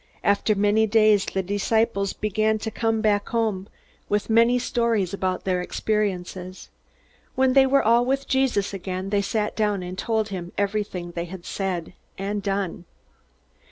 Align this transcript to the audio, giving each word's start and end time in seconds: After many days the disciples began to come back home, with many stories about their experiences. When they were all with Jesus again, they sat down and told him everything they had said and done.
After 0.23 0.55
many 0.55 0.87
days 0.87 1.25
the 1.27 1.43
disciples 1.43 2.11
began 2.13 2.57
to 2.57 2.71
come 2.71 3.01
back 3.01 3.29
home, 3.29 3.69
with 4.09 4.31
many 4.31 4.57
stories 4.57 5.13
about 5.13 5.43
their 5.43 5.61
experiences. 5.61 6.69
When 7.35 7.53
they 7.53 7.67
were 7.67 7.83
all 7.83 8.03
with 8.03 8.27
Jesus 8.27 8.73
again, 8.73 9.11
they 9.11 9.21
sat 9.21 9.55
down 9.55 9.83
and 9.83 9.95
told 9.95 10.29
him 10.29 10.53
everything 10.57 11.11
they 11.11 11.25
had 11.25 11.45
said 11.45 11.93
and 12.17 12.41
done. 12.41 12.85